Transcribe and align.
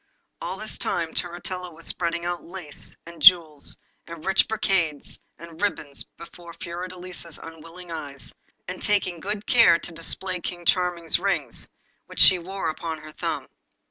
All 0.41 0.57
this 0.57 0.79
time 0.79 1.13
Turritella 1.13 1.71
was 1.71 1.85
spreading 1.85 2.25
out 2.25 2.43
lace, 2.43 2.95
and 3.05 3.21
jewels, 3.21 3.77
and 4.07 4.25
rich 4.25 4.47
brocades, 4.47 5.19
and 5.37 5.61
ribbons 5.61 6.05
before 6.17 6.53
Fiordelisa's 6.55 7.37
unwilling 7.37 7.91
eyes, 7.91 8.33
and 8.67 8.81
taking 8.81 9.19
good 9.19 9.45
care 9.45 9.77
to 9.77 9.91
display 9.91 10.39
King 10.39 10.65
Charming's 10.65 11.19
ring, 11.19 11.51
which 12.07 12.19
she 12.19 12.39
wore 12.39 12.67
upon 12.67 12.97
her 13.03 13.11
thumb. 13.11 13.47